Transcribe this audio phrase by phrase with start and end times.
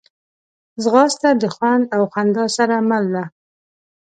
[0.83, 3.23] ځغاسته د خوند او خندا سره مل ده